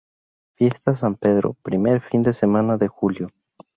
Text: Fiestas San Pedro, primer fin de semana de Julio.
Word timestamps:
Fiestas 0.57 0.97
San 0.97 1.13
Pedro, 1.13 1.53
primer 1.61 2.01
fin 2.01 2.23
de 2.23 2.33
semana 2.33 2.75
de 2.75 2.87
Julio. 2.87 3.29